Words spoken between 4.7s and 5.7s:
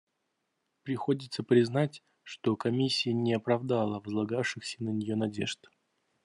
на нее надежд.